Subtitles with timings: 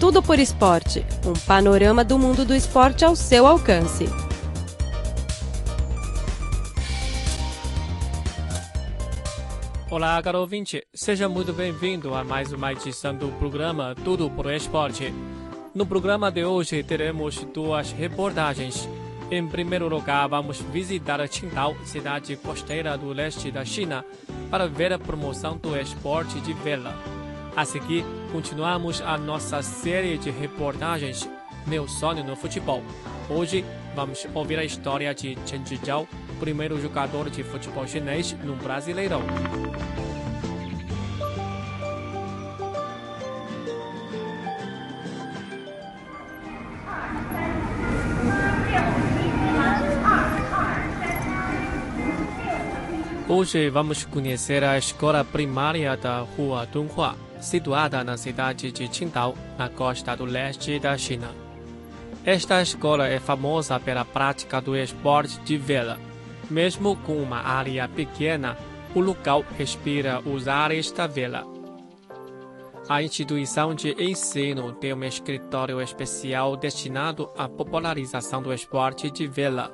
[0.00, 4.06] Tudo por Esporte um panorama do mundo do esporte ao seu alcance.
[9.90, 10.82] Olá, caro ouvinte.
[10.94, 15.12] Seja muito bem-vindo a mais uma edição do programa Tudo por Esporte.
[15.74, 18.88] No programa de hoje teremos duas reportagens.
[19.30, 24.02] Em primeiro lugar, vamos visitar Qingdao, cidade costeira do leste da China,
[24.50, 27.19] para ver a promoção do esporte de vela.
[27.56, 31.28] A seguir, continuamos a nossa série de reportagens
[31.66, 32.82] Meu Sonho no Futebol.
[33.28, 33.64] Hoje,
[33.94, 39.22] vamos ouvir a história de Chen Zhijiao, primeiro jogador de futebol chinês no Brasileirão.
[53.28, 59.68] Hoje vamos conhecer a escola primária da Rua Dunhua, situada na cidade de Qingdao, na
[59.68, 61.30] costa do leste da China.
[62.24, 65.98] Esta escola é famosa pela prática do esporte de vela.
[66.50, 68.56] Mesmo com uma área pequena,
[68.94, 71.46] o local respira os ares da vela.
[72.88, 79.72] A instituição de ensino tem um escritório especial destinado à popularização do esporte de vela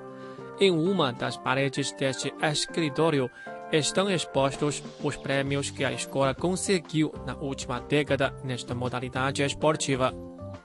[0.61, 3.31] em uma das paredes deste escritório
[3.73, 10.13] estão expostos os prêmios que a escola conseguiu na última década nesta modalidade esportiva.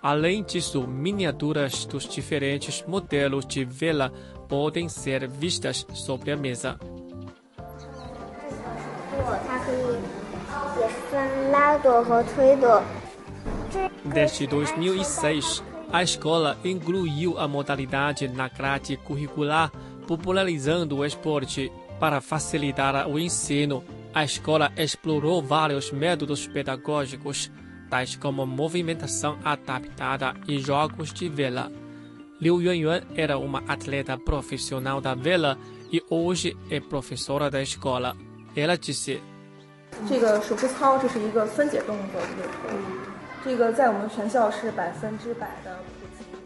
[0.02, 4.12] Além disso, miniaturas dos diferentes modelos de vela
[4.48, 6.80] podem ser vistas sobre a mesa.
[14.06, 19.72] Desde 2006, a escola incluiu a modalidade na grade curricular,
[20.08, 21.72] popularizando o esporte.
[22.02, 27.52] Para facilitar o ensino, a escola explorou vários métodos pedagógicos,
[27.92, 31.72] tais como movimentação adaptada e jogos de vela.
[32.42, 35.60] Liu Yuanyuan era uma atleta profissional da vela
[35.94, 38.18] e hoje é professora da escola.
[38.56, 39.22] Ela disse: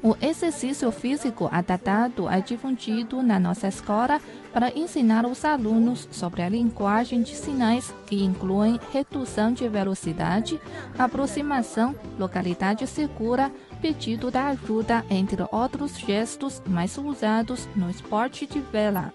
[0.06, 4.22] o exercício físico adaptado é difundido na nossa escola
[4.53, 10.62] para ensinar os alunos sobre a linguagem de sinais que incluem redução de velocidade,
[10.96, 19.12] aproximação, localidade segura, pedido da ajuda, entre outros gestos mais usados no esporte de vela.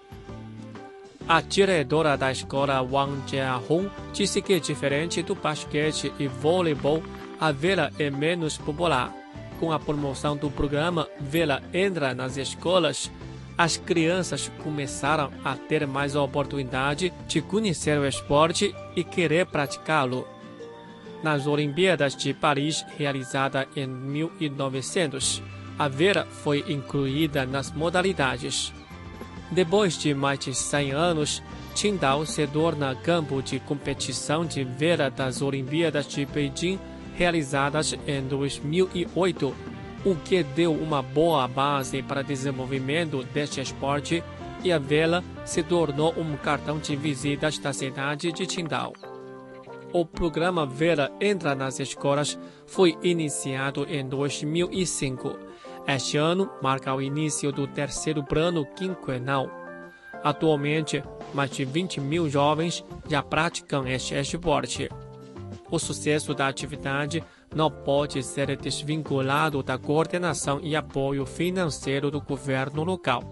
[1.25, 7.01] A diretora da escola Wang Jiahong disse que, diferente do basquete e voleibol,
[7.39, 9.20] a vela é menos popular
[9.61, 13.11] com a promoção do programa Vela Entra nas Escolas,
[13.55, 20.27] as crianças começaram a ter mais oportunidade de conhecer o esporte e querer praticá-lo.
[21.21, 25.43] Nas Olimpíadas de Paris, realizada em 1900,
[25.77, 28.73] a vela foi incluída nas modalidades.
[29.51, 31.43] Depois de mais de 100 anos,
[31.75, 36.79] Qingdao se torna campo de competição de vela das Olimpíadas de Beijing
[37.15, 39.55] realizadas em 2008,
[40.03, 44.23] o que deu uma boa base para desenvolvimento deste esporte
[44.63, 48.93] e a vela se tornou um cartão de visitas da cidade de Qingdao.
[49.93, 55.37] O programa Vela Entra nas Escolas foi iniciado em 2005.
[55.85, 59.49] Este ano marca o início do terceiro plano quinquenal.
[60.23, 64.87] Atualmente, mais de 20 mil jovens já praticam este esporte.
[65.71, 67.23] O sucesso da atividade
[67.55, 73.23] não pode ser desvinculado da coordenação e apoio financeiro do governo local.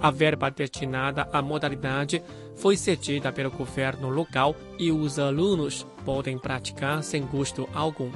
[0.00, 2.22] A verba destinada à modalidade
[2.54, 8.12] foi cedida pelo governo local e os alunos podem praticar sem custo algum.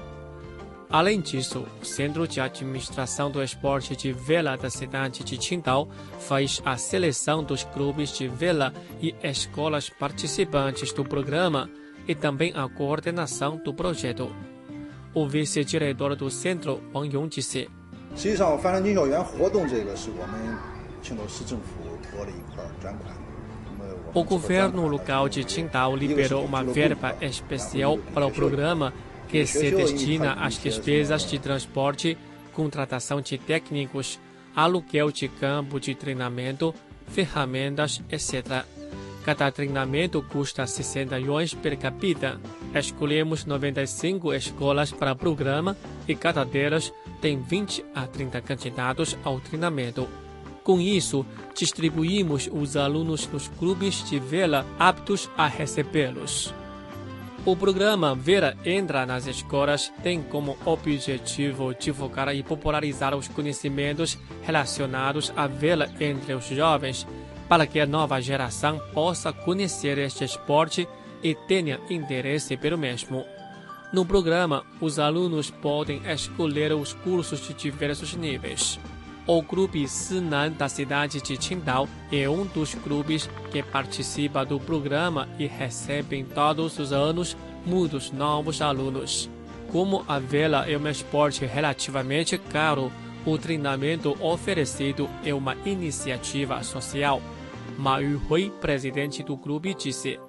[0.91, 6.61] Além disso, o Centro de Administração do Esporte de Vela da cidade de Qingdao faz
[6.65, 11.71] a seleção dos clubes de vela e escolas participantes do programa
[12.11, 14.35] e também a coordenação do projeto.
[15.15, 17.71] O vice-diretor do centro, Wang Yong, disse:
[24.13, 28.93] o governo local de Qingdao liberou uma verba especial para o programa
[29.29, 32.19] que se destina às despesas de transporte,
[32.53, 34.19] contratação de técnicos,
[34.57, 36.75] aluguel de campo de treinamento,
[37.07, 38.65] ferramentas, etc.
[39.25, 42.41] Cada treinamento custa 60 yuans per capita.
[42.75, 45.77] Escolhemos 95 escolas para o programa
[46.09, 50.09] e cada delas tem 20 a 30 candidatos ao treinamento.
[50.63, 56.55] Com isso, distribuímos os alunos nos clubes de vela aptos a recebê-los.
[57.45, 65.33] O programa Vera Entra nas Escolas tem como objetivo divulgar e popularizar os conhecimentos relacionados
[65.35, 67.07] à vela entre os jovens,
[67.51, 70.87] para que a nova geração possa conhecer este esporte
[71.21, 73.25] e tenha interesse pelo mesmo.
[73.93, 78.79] No programa, os alunos podem escolher os cursos de diversos níveis.
[79.27, 85.29] O Clube Sinan da cidade de Qingdao é um dos clubes que participa do programa
[85.37, 87.37] e recebem todos os anos
[87.67, 89.29] muitos novos alunos.
[89.73, 92.93] Como a vela é um esporte relativamente caro,
[93.27, 97.21] o treinamento oferecido é uma iniciativa social.
[97.80, 100.20] Ma Yuhui, presidente do clube, disse.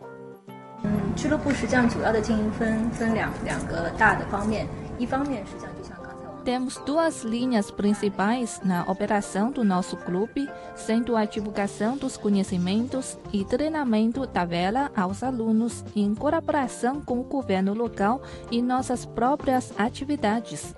[0.82, 4.66] 嗯，俱乐部实际上主要的经营分分两两个大的方面，
[4.98, 5.96] 一方面实际上就像。
[6.44, 14.24] temos duas linhas principais na operação do nosso clube, sendo a divulgação dos conhecimentos e treinamento
[14.28, 20.72] da vela aos alunos em colaboração com o governo local e nossas próprias atividades.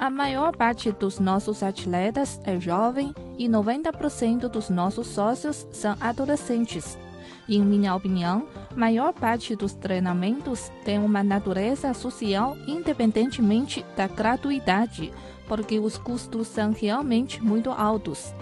[0.00, 6.98] A maior parte dos nossos atletas é jovem e 90% dos nossos sócios são adolescentes.
[7.46, 15.12] Em minha opinião, maior parte dos treinamentos tem uma natureza social independentemente da gratuidade,
[15.46, 18.34] porque os custos são realmente muito altos.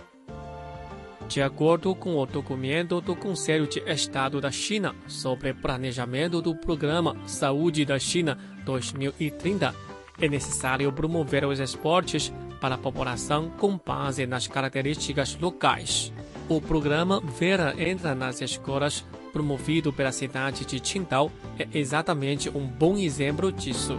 [1.26, 7.16] De acordo com o documento do Conselho de Estado da China sobre planejamento do Programa
[7.26, 9.74] Saúde da China 2030,
[10.20, 16.12] é necessário promover os esportes para a população com base nas características locais.
[16.48, 22.96] O programa Vera Entra nas Escolas, promovido pela cidade de Qingdao, é exatamente um bom
[22.96, 23.98] exemplo disso.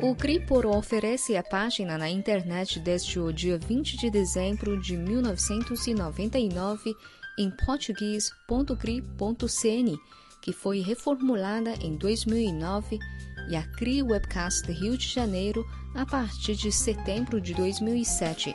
[0.00, 6.94] O Criporo oferece a página na internet desde o dia 20 de dezembro de 1999
[7.38, 9.98] em português.cri.cn
[10.40, 12.98] que foi reformulada em 2009,
[13.50, 18.54] e a CRI Webcast Rio de Janeiro a partir de setembro de 2007.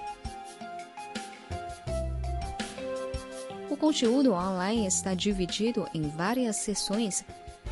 [3.70, 7.26] O conteúdo online está dividido em várias seções: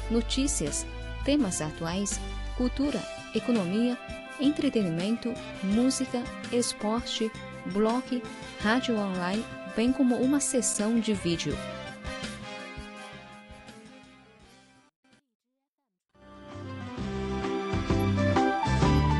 [0.09, 0.85] notícias,
[1.23, 2.19] temas atuais,
[2.57, 3.01] cultura,
[3.33, 3.97] economia,
[4.39, 5.33] entretenimento,
[5.63, 7.31] música, esporte,
[7.67, 8.21] blog,
[8.59, 9.43] rádio online,
[9.75, 11.55] bem como uma seção de vídeo.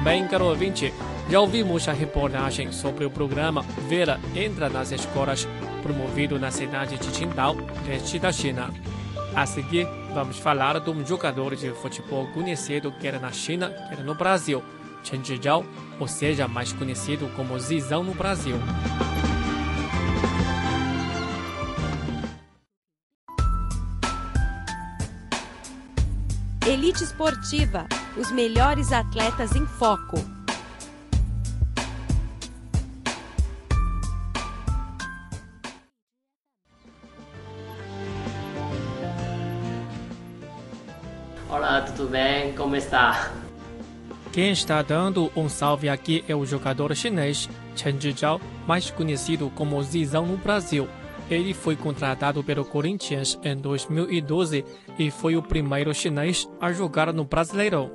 [0.04, 0.92] Bem, caro ouvinte,
[1.30, 5.48] já ouvimos a reportagem sobre o programa Vera Entra nas Escolas,
[5.82, 7.56] promovido na cidade de Qingdao,
[7.88, 8.74] leste da China.
[9.36, 14.16] A seguir, vamos falar de um jogador de futebol conhecido quer na China, quer no
[14.16, 14.64] Brasil,
[15.04, 15.66] Chen Zhijiao,
[16.00, 18.56] ou seja, mais conhecido como Zizão no Brasil.
[26.68, 27.88] Elite Esportiva
[28.18, 30.41] os melhores atletas em foco.
[42.02, 42.54] Tudo bem?
[42.54, 43.32] Como está?
[44.32, 49.82] Quem está dando um salve aqui é o jogador chinês Chen Zhijiao, mais conhecido como
[49.84, 50.88] Zizão no Brasil.
[51.30, 54.66] Ele foi contratado pelo Corinthians em 2012
[54.98, 57.92] e foi o primeiro chinês a jogar no Brasileirão.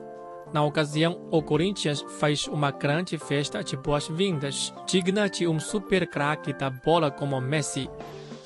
[0.53, 6.53] Na ocasião, o Corinthians fez uma grande festa de boas-vindas, digna de um super craque
[6.53, 7.91] da bola como Messi.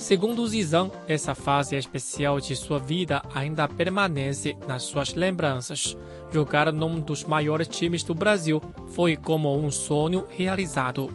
[0.00, 5.94] Segundo Zizan, essa fase especial de sua vida ainda permanece nas suas lembranças.
[6.32, 11.10] Jogar num dos maiores times do Brasil foi como um sonho realizado.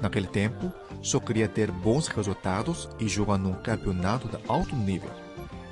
[0.00, 5.10] Naquele tempo, só queria ter bons resultados e jogar num campeonato de alto nível.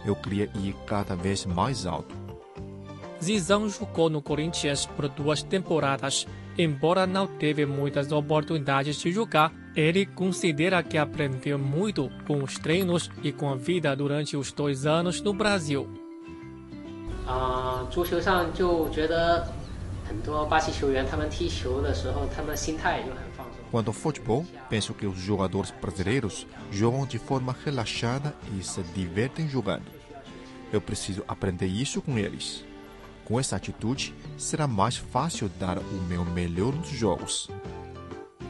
[0.05, 2.26] Eu queria ir cada vez mais alto.
[3.22, 6.26] Zizão jogou no Corinthians por duas temporadas.
[6.58, 13.10] Embora não teve muitas oportunidades de jogar, ele considera que aprendeu muito com os treinos
[13.24, 15.88] e com a vida durante os dois anos no Brasil.
[17.26, 19.48] 啊、uh,，足球上就觉得
[20.06, 23.62] 很多巴西球员他们踢球的时候，他们心态就很放松。
[23.72, 29.86] Quanto ao futebol, penso que os jogadores brasileiros jogam de forma relaxada e se divertem jogando.
[30.74, 32.66] Eu preciso aprender isso com eles.
[33.27, 37.51] Com essa atitude, será mais fácil dar o meu melhor nos jogos.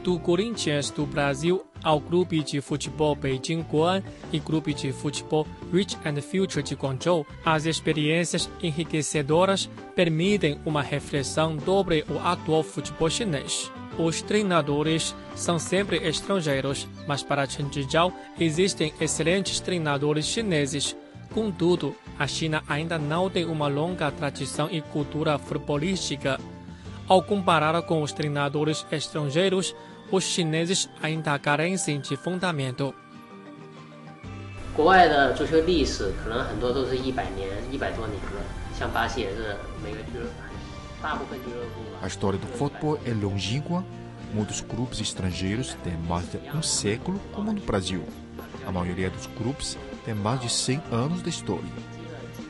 [0.03, 5.97] Do Corinthians do Brasil, ao Clube de Futebol Beijing Guan e Clube de Futebol Rich
[6.05, 13.71] and Future de Guangzhou, as experiências enriquecedoras permitem uma reflexão sobre o atual futebol chinês.
[13.97, 20.95] Os treinadores são sempre estrangeiros, mas para Chen Zhizhao existem excelentes treinadores chineses.
[21.36, 26.38] Contudo, a China ainda não tem uma longa tradição e cultura futebolística.
[27.08, 29.74] Ao comparar com os treinadores estrangeiros,
[30.10, 32.94] os chineses ainda carecem de fundamento.
[34.74, 38.40] 国外的足球历史可能很多都是一百年、一百多年了，
[38.78, 40.32] 像巴西也是每个俱乐部，
[41.02, 42.04] 大部分俱乐部。
[42.04, 43.84] A história do futebol é longínqua.
[44.32, 48.02] Muitos clubes estrangeiros têm mais de um século, como no Brasil.
[48.66, 49.76] A maioria dos clubes
[50.07, 51.69] tem mais de 100 anos de história.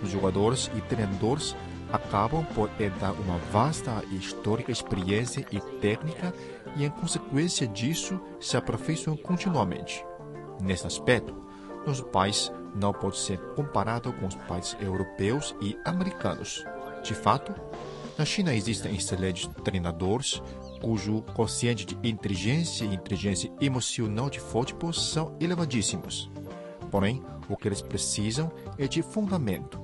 [0.03, 1.55] Os jogadores e treinadores
[1.91, 6.31] acabam por herdar uma vasta e histórica experiência e técnica
[6.75, 10.05] e, em consequência disso, se aperfeiçoam continuamente.
[10.61, 11.35] Nesse aspecto,
[11.83, 16.63] nosso país não pode ser comparado com os países europeus e americanos.
[17.03, 17.55] De fato,
[18.19, 20.43] na China existem excelentes treinadores
[20.79, 26.29] cujo quociente de inteligência e inteligência emocional de futebol são elevadíssimos.
[26.90, 29.80] Porém, o que eles precisam é de fundamento.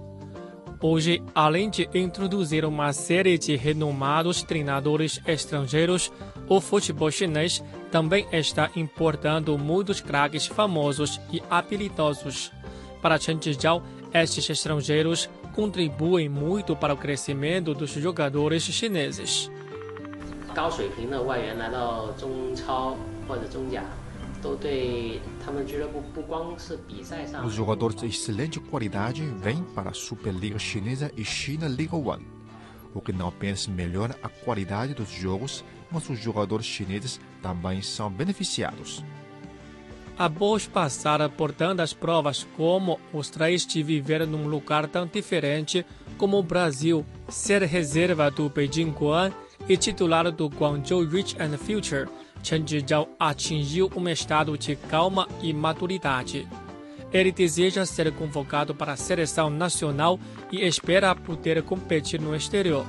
[0.81, 6.13] Hoje, além de introduzir uma série de renomados treinadores estrangeiros,
[6.49, 12.53] o futebol chinês também está importando muitos craques famosos e habilidosos.
[13.03, 13.83] Para Chen Zhizhao,
[14.15, 19.51] estes estrangeiros contribuem muito para o crescimento dos jogadores chineses.
[20.59, 22.97] 高水平的外援来到中超
[23.29, 23.81] 或者中甲，
[27.46, 32.28] os jogadores de excelente qualidade vêm para a Superliga Chinesa e China League One,
[32.94, 38.10] o que não apenas melhora a qualidade dos jogos, mas os jogadores chineses também são
[38.10, 39.04] beneficiados.
[40.18, 45.86] Após passar por tantas provas como os três de viver num lugar tão diferente
[46.18, 49.32] como o Brasil, ser reserva do Beijing Guan
[49.68, 52.08] e titular do Guangzhou Rich and Future,
[52.43, 56.49] Chen Zhizhao atingiu um estado de calma e maturidade.
[57.13, 60.21] Ele deseja ser convocado para a seleção nacional
[60.53, 62.85] e espera poder competir no exterior.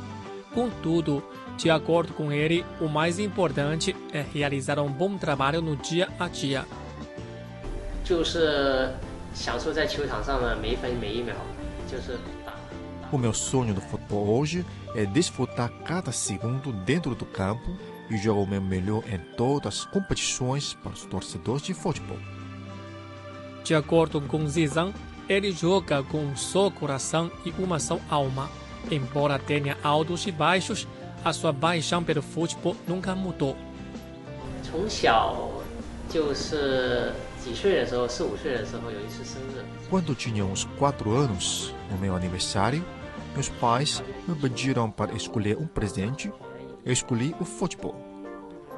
[0.53, 1.23] Contudo,
[1.57, 6.27] de acordo com ele, o mais importante é realizar um bom trabalho no dia a
[6.27, 6.65] dia.
[8.03, 8.91] 就是
[9.35, 11.35] 享受在球场上的每一分每一秒，
[11.87, 12.53] 就是打。
[13.11, 17.77] O meu sonho do futebol hoje é desfrutar cada segundo dentro do campo
[18.09, 22.17] e jogar o meu melhor em todas as competições para os torcedores de futebol.
[23.63, 24.93] De acordo com Zizang,
[25.27, 28.49] ele joga com um só coração e uma só alma.
[28.89, 30.87] Embora tenha altos e baixos,
[31.23, 33.55] a sua paixão pelo futebol nunca mudou.
[34.63, 35.35] 从小
[36.09, 37.11] 就是
[37.43, 42.83] 几岁的时候，四五岁的时候有一次生日， Quando tinha uns 4 anos, no meu aniversário,
[43.35, 46.31] meus pais me pediram para escolher um presente.
[46.84, 47.96] eu escolhi o futebol.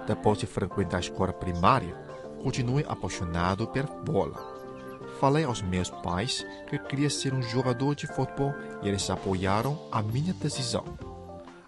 [0.07, 1.95] Depois de frequentar a escola primária,
[2.41, 4.37] continuei apaixonado pela bola.
[5.19, 10.03] Falei aos meus pais que queria ser um jogador de futebol e eles apoiaram a
[10.03, 10.85] minha decisão.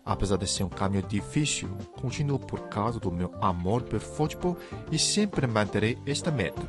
[0.05, 1.69] Apesar de ser um caminho difícil,
[2.01, 4.57] continuo por causa do meu amor pelo futebol
[4.93, 6.63] e sempre manterei esta meta.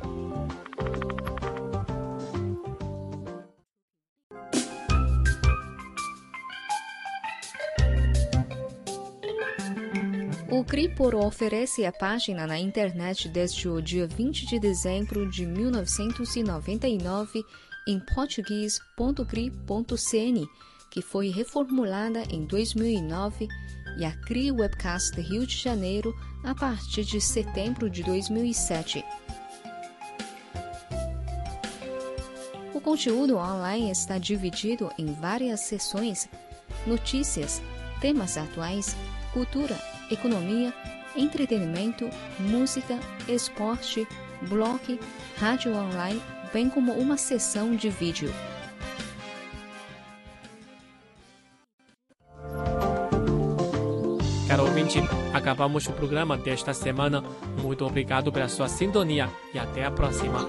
[10.80, 17.44] O Cripor oferece a página na internet desde o dia 20 de dezembro de 1999
[17.86, 20.48] em português.cri.cn,
[20.90, 23.46] que foi reformulada em 2009,
[23.98, 29.04] e a CRI Webcast Rio de Janeiro a partir de setembro de 2007.
[32.72, 36.26] O conteúdo online está dividido em várias seções:
[36.86, 37.60] notícias,
[38.00, 38.96] temas atuais,
[39.34, 39.78] cultura,
[40.10, 40.72] economia,
[41.16, 42.98] entretenimento, música,
[43.28, 44.06] esporte,
[44.42, 44.98] blog,
[45.38, 46.20] rádio online,
[46.52, 48.32] bem como uma seção de vídeo.
[54.48, 54.98] Caro ouvinte,
[55.32, 57.22] acabamos o programa desta semana.
[57.62, 60.48] Muito obrigado pela sua sintonia e até a próxima.